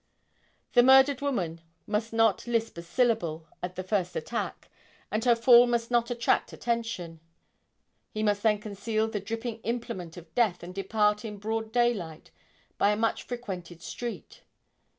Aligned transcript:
The 0.73 0.81
murdered 0.81 1.21
woman 1.21 1.61
must 1.85 2.11
not 2.11 2.47
lisp 2.47 2.75
a 2.79 2.81
syllable 2.81 3.45
at 3.61 3.75
the 3.75 3.83
first 3.83 4.15
attack, 4.15 4.67
and 5.11 5.23
her 5.25 5.35
fall 5.35 5.67
must 5.67 5.91
not 5.91 6.09
attract 6.09 6.51
attention. 6.51 7.19
He 8.11 8.23
must 8.23 8.41
then 8.41 8.57
conceal 8.59 9.07
the 9.07 9.19
dripping 9.19 9.59
implement 9.59 10.17
of 10.17 10.33
death 10.33 10.63
and 10.63 10.73
depart 10.73 11.23
in 11.23 11.37
broad 11.37 11.71
daylight 11.71 12.31
by 12.79 12.89
a 12.89 12.97
much 12.97 13.21
frequented 13.21 13.83
street. 13.83 14.41